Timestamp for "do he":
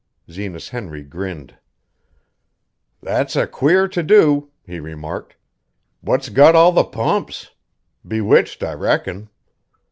4.01-4.79